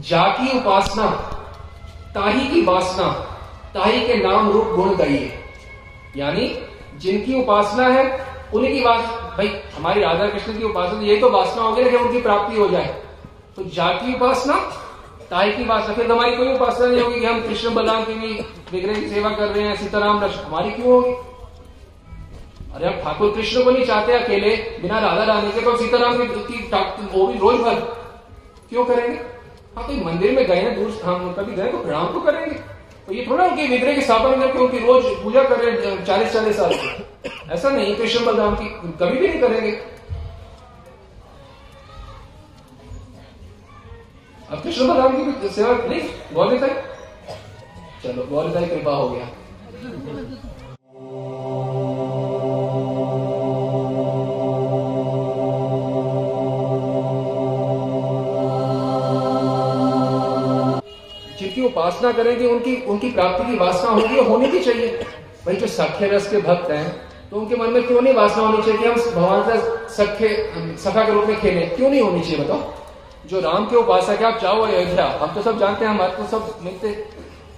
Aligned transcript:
जाकी 0.00 0.58
उपासना, 0.58 1.06
ताही 2.14 2.46
की 2.48 2.62
वासना, 2.62 3.08
ताही 3.74 4.00
के 4.06 4.14
नाम 4.16 4.50
रूप 4.50 4.66
गुण 4.66 4.94
गाइए। 4.96 5.32
यानी 6.16 6.46
जिनकी 6.98 7.40
उपासना 7.40 7.86
है 7.86 8.04
उन्हीं 8.54 8.72
की 8.72 8.82
वास, 8.84 9.04
भाई, 9.36 9.48
हमारी 9.76 10.00
राधा 10.00 10.26
कृष्ण 10.26 10.58
की 10.58 10.64
उपासना 10.64 11.00
यही 11.00 11.20
तो 11.20 11.30
वासना 11.30 11.62
होगी 11.62 11.84
कि 11.84 11.96
उनकी 11.96 12.20
प्राप्ति 12.22 12.56
हो 12.56 12.68
जाए। 12.68 12.86
तो 13.56 13.64
जाकी 13.64 14.14
उपासना 14.14 14.54
ताई 15.30 15.52
की 15.52 15.64
वासना, 15.64 15.94
फिर 15.94 16.10
हमारी 16.12 16.36
कोई 16.36 16.52
उपासना 16.54 16.86
नहीं 16.86 17.00
होगी 17.00 17.20
कि 17.20 17.26
हम 17.26 17.40
कृष्ण 17.40 17.74
बलराम 17.74 18.04
की 18.04 18.14
भी 18.14 18.32
विग्रह 18.72 19.00
की 19.00 19.08
सेवा 19.08 19.30
कर 19.30 19.48
रहे 19.48 19.64
हैं, 19.64 19.76
सीताराम 19.76 20.24
लक्ष्मण 20.24 20.44
हमारी 20.44 20.70
क्यों 20.70 20.88
होगी? 20.88 21.12
अरे 22.74 22.86
हम 22.86 23.02
ठाकुर 23.02 23.30
कृष्ण 23.30 23.64
को 23.64 23.70
नहीं 23.70 23.84
चाहते 23.84 24.12
अकेले, 24.12 24.56
बिना 24.82 24.98
राधा 24.98 25.24
रानी 25.24 25.52
के 25.52 25.60
तो 25.60 25.76
सीताराम 25.76 26.16
की 26.16 27.18
वो 27.18 27.26
भी 27.26 27.38
रोज 27.38 27.60
भर 27.60 27.74
क्यों 28.70 28.84
करेंगे? 28.84 29.39
हाँ 29.80 29.88
तो 29.88 30.04
मंदिर 30.04 30.32
में 30.32 30.46
गए 30.46 30.54
हैं, 30.54 30.74
दूर 30.74 30.90
हम 31.04 31.32
कभी 31.32 31.52
गए 31.56 31.70
तो 31.72 31.78
प्रणाम 31.78 32.12
तो 32.12 32.20
करेंगे। 32.20 32.54
तो 33.06 33.12
ये 33.14 33.24
थोड़ा 33.28 33.44
उनके 33.44 33.66
विग्रह 33.66 33.94
की 33.94 34.00
स्थापना 34.02 34.36
करके 34.36 34.58
उनकी 34.58 34.78
रोज 34.78 35.04
पूजा 35.22 35.42
कर 35.42 35.60
रहे 35.60 35.70
हैं, 35.70 36.04
चालीस 36.04 36.32
चालीस 36.32 36.56
साल 36.56 36.72
से। 36.72 37.32
ऐसा 37.54 37.70
नहीं 37.70 37.94
कृष्ण 37.96 38.24
बलराम 38.26 38.54
की 38.56 38.68
कभी 39.00 39.18
भी 39.18 39.28
नहीं 39.28 39.40
करेंगे। 39.40 39.70
अब 44.50 44.62
कृष्ण 44.62 44.88
बलराम 44.88 45.16
की 45.32 45.48
सेवा 45.50 45.72
नहीं 45.86 46.02
गौरी 46.34 46.58
चलो 48.02 48.26
गौरी 48.26 48.66
कृपा 48.66 48.92
हो 48.92 49.08
गया। 49.08 49.28
उपासना 61.70 62.12
करेंगे 62.12 62.46
उनकी 62.46 62.74
उनकी 62.86 63.10
प्राप्ति 63.12 63.46
की 63.46 63.58
वासना 63.58 63.90
होगी 63.90 64.18
और 64.18 64.26
होनी 64.28 64.46
भी 64.48 64.60
चाहिए। 64.60 64.88
भाई 65.46 65.56
जो 65.56 65.66
सख्य 65.68 66.08
रस 66.08 66.28
के 66.30 66.40
भक्त 66.42 66.70
हैं 66.70 66.88
तो 67.30 67.36
उनके 67.36 67.56
मन 67.56 67.70
में 67.70 67.86
क्यों 67.86 68.00
नहीं 68.00 68.14
वासना 68.14 68.42
होनी 68.42 68.62
चाहिए 68.62 68.78
कि 68.78 68.86
हम 68.86 68.94
भगवान 69.12 69.42
का 69.42 69.56
सख्य 69.94 70.76
सखा 70.84 71.04
के 71.04 71.12
रूप 71.12 71.24
में 71.24 71.40
खेलें? 71.40 71.74
क्यों 71.76 71.90
नहीं 71.90 72.00
होनी 72.00 72.20
चाहिए 72.20 72.44
बताओ? 72.44 72.62
जो 73.26 73.40
राम 73.40 73.66
के 73.66 73.76
उपासक 73.76 74.20
है, 74.20 74.26
आप 74.26 74.38
जाओ 74.42 74.62
अयोध्या 74.62 75.06
हम 75.20 75.34
तो 75.34 75.42
सब 75.42 75.58
जानते 75.58 75.84
हैं 75.84 75.92
हमारे 75.92 76.12
को 76.12 76.24
सब 76.28 76.54
मिलते 76.62 76.92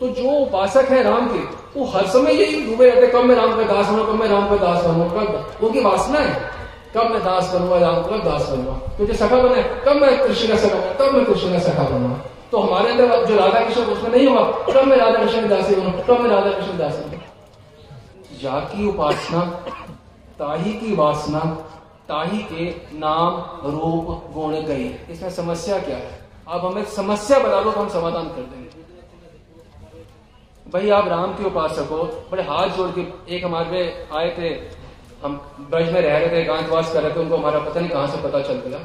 तो 0.00 0.08
जो 0.10 0.30
उपासक 0.36 0.86
है 0.90 1.02
राम 1.02 1.26
के, 1.28 1.38
वो 1.74 1.84
हर 1.86 2.06
समय 2.08 2.32
यही 2.34 2.60
डूबे 2.66 2.88
रहते 2.90 3.06
कब 3.06 3.24
मैं 3.24 3.34
राम 3.36 3.50
का 3.56 3.62
दास 3.64 3.88
बनू, 3.88 4.04
कब 4.04 4.20
मैं 4.20 4.28
राम 4.28 4.48
का 4.48 4.56
दास 4.56 4.84
बनू, 4.84 5.04
कब? 5.10 5.58
उनकी 5.62 5.80
वासना 5.80 6.18
है। 6.18 6.50
कब 6.96 7.10
मैं 7.10 7.20
दास 7.24 7.52
बनूँगा, 7.54 7.78
राम 7.78 8.02
का 8.02 8.16
दास 8.24 8.48
बनूँगा? 8.48 8.72
तो 8.98 9.06
जो 9.06 9.14
सखा 9.14 9.36
बने, 9.38 9.62
कब 9.86 10.00
मैं 10.02 10.16
कृष्ण 10.18 10.48
का 10.48 10.56
सखा 10.56 10.78
कब 11.00 11.14
मैं 11.14 11.24
कृष्ण 11.24 11.52
का 11.52 11.58
सखा 11.60 11.82
बनूँगा? 11.84 12.16
तो 12.52 12.58
हमारे 12.58 12.90
अंदर 12.90 13.26
जो 13.26 13.36
राधा 13.36 13.60
कृष्ण 13.60 13.82
उसमें 13.82 14.10
नहीं 14.10 14.26
होगा। 14.26 14.42
कब 14.72 14.86
मैं 14.86 14.96
राधा 14.96 15.18
कृष्ण 15.18 15.48
दासी 15.48 15.74
बनू 15.74 15.90
कब 15.90 16.20
मैं 16.20 16.30
राधा 16.30 16.50
कृष्ण 16.50 16.78
दासी 16.78 17.02
बनू 17.02 18.38
जाकी 18.42 18.88
उपासना, 18.88 19.44
ताही 20.38 20.72
की 20.72 20.94
वासना, 20.94 21.40
ताही 22.08 22.38
के 22.38 22.70
नाम 22.98 23.36
रूप 23.70 24.32
गुण 24.34 24.54
गई। 24.54 24.84
इसमें 25.10 25.30
समस्या 25.30 25.78
क्या 25.78 25.96
है? 25.96 26.28
आप 26.48 26.64
हमें 26.64 26.84
समस्या 26.84 27.38
बता 27.38 27.62
दो 27.62 27.70
तो 27.70 27.80
हम 27.80 27.88
समाधान 27.88 28.28
कर 28.28 28.42
देंगे। 28.42 28.68
भाई, 30.72 30.90
आप 30.90 31.08
राम 31.08 31.32
के 31.32 31.44
उपासक 31.44 31.88
हो, 31.90 32.02
बड़े 32.32 32.42
हाथ 32.42 32.68
जोड़ 32.68 32.90
के 32.90 33.34
एक 33.36 33.44
हमारे 33.44 34.08
आए 34.16 34.30
थे। 34.38 34.48
हम 35.24 35.36
ब्रज 35.60 35.92
में 35.92 36.00
रह 36.00 36.18
रहे 36.18 36.28
थे 36.28 36.42
एकांतवास 36.42 36.92
कर 36.92 37.02
रहे 37.02 37.14
थे, 37.14 37.20
उनको 37.20 37.36
हमारा 37.36 37.58
पता 37.58 37.80
नहीं 37.80 37.90
कहाँ 37.90 38.06
से 38.06 38.22
पता 38.22 38.40
चल 38.42 38.54
गया। 38.54 38.80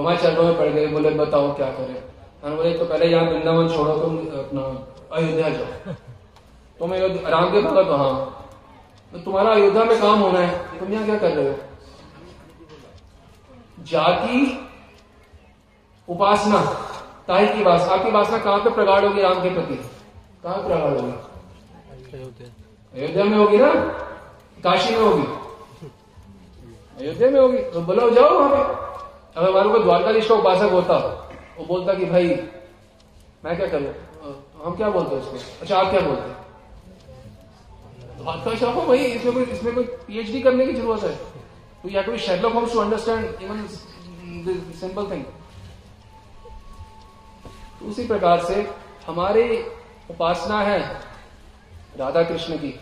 हमारे 0.00 0.16
चरणों 0.16 0.42
में 0.42 0.58
पड़ 0.58 0.68
गए, 0.68 0.86
बोले, 0.86 1.10
बताओ 1.10 1.54
क्या 1.54 1.66
करें? 1.66 2.13
मैंने 2.44 2.56
बोले 2.56 2.78
तो 2.78 2.84
पहले 2.84 3.06
यहाँ 3.06 3.24
वृंदावन 3.24 3.68
छोड़ो, 3.68 3.98
तुम 3.98 4.18
अपना 4.18 4.62
अयोध्या 5.16 5.48
जाओ। 5.48 5.94
तुम 6.78 6.90
तो 6.98 7.28
राम 7.28 7.52
के 7.52 7.60
भगत 7.60 7.88
हाँ। 7.88 8.46
तो 9.12 9.18
तुम्हारा 9.18 9.50
अयोध्या 9.50 9.84
में 9.84 10.00
काम 10.00 10.18
होना 10.20 10.38
है 10.38 10.78
तुम 10.78 10.92
यहाँ 10.92 11.04
क्या 11.04 11.18
कर 11.18 11.30
रहे 11.30 11.50
हो? 11.50 11.56
जाति 13.84 14.68
उपासना, 16.08 16.60
ताई 17.28 17.46
की 17.46 17.62
वासना 17.62 17.94
आपकी 17.94 18.10
वासना 18.10 18.38
कहाँ 18.38 18.58
पे 18.58 18.70
प्रगाढ़ 18.70 19.04
होगी 19.04 19.22
राम 19.22 19.42
के 19.42 19.50
प्रति? 19.50 19.74
कहाँ 20.42 20.62
प्रगाढ़ 20.62 20.98
होगी? 20.98 21.12
अयोध्या 23.00 23.24
में 23.24 23.38
होगी 23.38 23.56
ना? 23.56 23.74
काशी 24.64 24.94
में 24.94 25.02
होगी। 25.02 25.26
अयोध्या 27.00 27.30
में 27.30 27.40
होगी। 27.40 27.58
तो 27.58 27.80
बोलो, 27.80 28.10
जाओ 28.10 28.38
वहाँ 28.38 28.50
पे। 28.50 28.84
अगर 29.40 29.50
हमारे 29.50 29.68
को 29.68 29.78
द्वारकाधीश 29.78 30.28
का 30.28 30.34
उपासक 30.34 30.70
होता 30.72 31.23
वो 31.58 31.64
बोलता 31.64 31.94
कि 31.94 32.04
भाई, 32.06 32.28
मैं 33.44 33.56
क्या 33.56 33.66
करूँ? 33.68 33.92
हम 34.64 34.74
क्या 34.76 34.88
बोलते 34.90 35.16
उसको? 35.16 35.36
अच्छा 35.60 35.78
आप 35.78 35.90
क्या 35.90 36.00
बोलते 36.00 36.22
हो? 36.22 36.34
भाई 38.86 38.98
इसमें 39.04 39.32
कोई 39.34 39.44
इसमें 39.44 39.74
कोई 39.74 39.84
पीएचडी 40.06 40.40
करने 40.40 40.66
की 40.66 40.72
ज़रूरत 40.72 41.02
है? 41.02 41.14
तो 41.82 41.88
you 41.88 42.02
too 42.02 42.16
Sherlock 42.18 42.52
Holmes 42.52 42.72
to 42.72 42.78
understand 42.80 43.24
even 43.42 43.66
simple 44.80 45.10
thing 45.10 45.24
उसी 47.88 48.06
प्रकार 48.06 48.44
से 48.44 48.54
हमारे 49.06 49.42
उपासना 50.10 50.60
है 50.60 50.78
राधा 51.98 52.22
कृष्ण 52.22 52.56
की। 52.58 52.80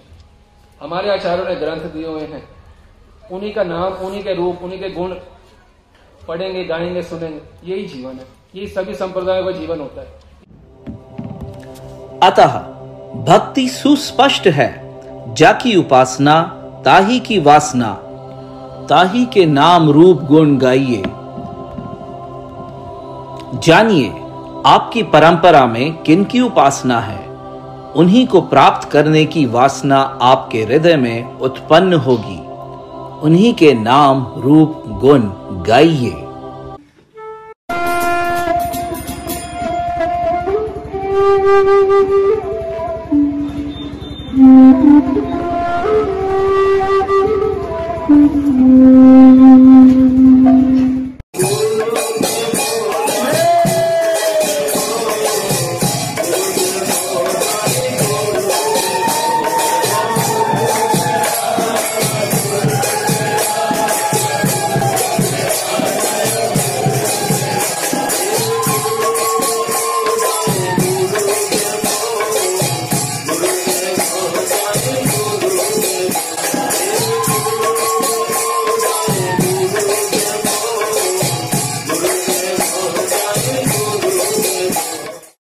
हमारे 0.81 1.11
आचार्यों 1.11 1.47
ने 1.47 1.55
ग्रंथ 1.57 1.83
दिए 1.93 2.07
हुए 2.07 2.27
हैं। 2.27 2.43
उन्हीं 3.33 3.53
का 3.55 3.63
नाम, 3.65 3.93
उन्हीं 3.97 4.23
के 4.25 4.35
रूप, 4.35 4.63
उन्हीं 4.63 4.81
के 4.81 4.89
गुण 4.91 5.15
पढ़ेंगे 6.29 6.65
गाएँगे 6.65 7.03
सुनेंगे। 7.03 7.73
यही 7.73 7.87
जीवन 7.87 8.13
है। 8.13 8.27
यही 8.55 8.67
सभी 8.67 8.95
संप्रदायों 8.95 9.45
का 9.45 9.51
जीवन 9.51 9.81
होता 9.81 10.01
है। 10.01 10.23
अतः 12.23 12.59
भक्ति 13.25 13.69
सुस्पष्ट 13.69 14.47
है। 14.47 14.93
जाकी 15.35 15.77
उपासना, 15.77 16.43
ताही 16.85 17.21
की 17.21 17.39
वासना, 17.39 17.99
ताही 18.87 19.27
के 19.27 19.47
नाम 19.47 19.91
रूप 19.91 20.23
गुण 20.23 20.57
गाइए। 20.57 21.03
जानिए, 23.61 24.09
आपकी 24.67 25.03
परंपरा 25.03 25.67
में 25.67 26.03
किन 26.03 26.25
की 26.25 26.41
उपासना 26.41 27.01
है। 27.01 27.29
उन्हीं 27.93 28.27
को 28.27 28.41
प्राप्त 28.41 28.89
करने 28.89 29.25
की 29.25 29.47
वासना 29.47 30.19
आपके 30.23 30.65
हृदय 30.65 30.97
में 30.97 31.39
उत्पन्न 31.39 31.95
होगी। 31.95 32.42
उन्हीं 33.25 33.53
के 33.55 33.73
नाम 33.75 34.27
रूप 34.45 34.83
गुण 35.03 35.29
गाइए 35.69 36.15
Mm-hmm. 44.35 45.02